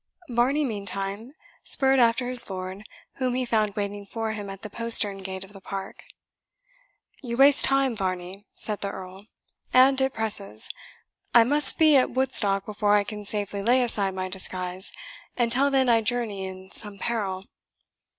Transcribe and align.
Varney, 0.29 0.65
meantime, 0.65 1.33
spurred 1.63 1.99
after 1.99 2.27
his 2.27 2.49
lord, 2.49 2.89
whom 3.17 3.35
he 3.35 3.45
found 3.45 3.75
waiting 3.75 4.03
for 4.03 4.31
him 4.31 4.49
at 4.49 4.63
the 4.63 4.69
postern 4.71 5.19
gate 5.19 5.43
of 5.43 5.53
the 5.53 5.61
park. 5.61 6.05
"You 7.21 7.37
waste 7.37 7.63
time, 7.65 7.95
Varney," 7.95 8.47
said 8.55 8.81
the 8.81 8.89
Earl, 8.89 9.27
"and 9.71 10.01
it 10.01 10.11
presses. 10.13 10.69
I 11.35 11.43
must 11.43 11.77
be 11.77 11.97
at 11.97 12.09
Woodstock 12.09 12.65
before 12.65 12.95
I 12.95 13.03
can 13.03 13.25
safely 13.25 13.61
lay 13.61 13.83
aside 13.83 14.15
my 14.15 14.27
disguise, 14.27 14.91
and 15.37 15.51
till 15.51 15.69
then 15.69 15.87
I 15.87 16.01
journey 16.01 16.45
in 16.45 16.71
some 16.71 16.97
peril." 16.97 17.45